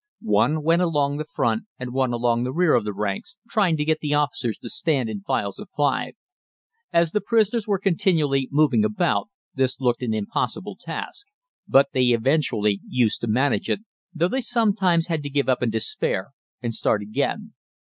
One 0.33 0.63
went 0.63 0.81
along 0.81 1.17
the 1.17 1.25
front 1.31 1.65
and 1.77 1.93
one 1.93 2.11
along 2.11 2.43
the 2.43 2.51
rear 2.51 2.73
of 2.73 2.85
the 2.85 2.91
ranks 2.91 3.37
trying 3.47 3.77
to 3.77 3.85
get 3.85 3.99
the 3.99 4.15
officers 4.15 4.57
to 4.57 4.67
stand 4.69 5.09
in 5.09 5.21
files 5.21 5.59
of 5.59 5.69
five. 5.77 6.13
As 6.91 7.11
the 7.11 7.21
prisoners 7.21 7.67
were 7.67 7.77
continually 7.77 8.47
moving 8.51 8.83
about 8.83 9.29
this 9.53 9.79
looked 9.79 10.01
an 10.01 10.15
impossible 10.15 10.75
task, 10.75 11.27
but 11.67 11.89
they 11.93 12.05
eventually 12.07 12.81
used 12.89 13.21
to 13.21 13.27
manage 13.27 13.69
it, 13.69 13.81
though 14.11 14.27
they 14.27 14.41
sometimes 14.41 15.05
had 15.05 15.21
to 15.21 15.29
give 15.29 15.47
up 15.47 15.61
in 15.61 15.69
despair 15.69 16.29
and 16.63 16.73
start 16.73 17.03
again. 17.03 17.53